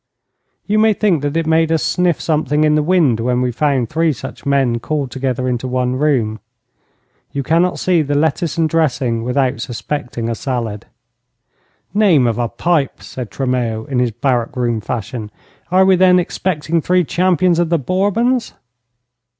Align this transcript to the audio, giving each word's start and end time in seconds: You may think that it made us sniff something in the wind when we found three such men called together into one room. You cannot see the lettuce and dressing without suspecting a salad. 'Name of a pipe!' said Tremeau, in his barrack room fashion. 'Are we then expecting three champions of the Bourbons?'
You 0.65 0.79
may 0.79 0.93
think 0.93 1.21
that 1.21 1.37
it 1.37 1.45
made 1.45 1.71
us 1.71 1.83
sniff 1.83 2.19
something 2.19 2.63
in 2.63 2.73
the 2.73 2.81
wind 2.81 3.19
when 3.19 3.39
we 3.39 3.51
found 3.51 3.87
three 3.87 4.11
such 4.13 4.47
men 4.47 4.79
called 4.79 5.11
together 5.11 5.47
into 5.47 5.67
one 5.67 5.95
room. 5.95 6.39
You 7.33 7.43
cannot 7.43 7.77
see 7.77 8.01
the 8.01 8.15
lettuce 8.15 8.57
and 8.57 8.67
dressing 8.67 9.23
without 9.23 9.61
suspecting 9.61 10.27
a 10.27 10.33
salad. 10.33 10.87
'Name 11.93 12.25
of 12.25 12.39
a 12.39 12.47
pipe!' 12.49 13.03
said 13.03 13.29
Tremeau, 13.29 13.85
in 13.85 13.99
his 13.99 14.09
barrack 14.09 14.55
room 14.55 14.81
fashion. 14.81 15.29
'Are 15.69 15.85
we 15.85 15.95
then 15.95 16.17
expecting 16.17 16.81
three 16.81 17.03
champions 17.03 17.59
of 17.59 17.69
the 17.69 17.77
Bourbons?' 17.77 18.53